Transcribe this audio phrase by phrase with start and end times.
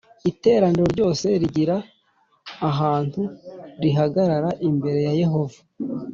[0.31, 1.75] Iteraniro ryose ryigira
[2.69, 3.21] ahantu
[3.81, 5.59] rihagarara imbere ya Yehova